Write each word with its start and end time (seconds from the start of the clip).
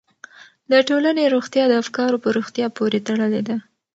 د 0.71 0.73
ټولنې 0.87 1.23
روغتیا 1.35 1.63
د 1.67 1.73
افکارو 1.83 2.17
په 2.23 2.29
روغتیا 2.37 2.67
پورې 2.77 2.99
تړلې 3.07 3.41
ده. 3.47 3.57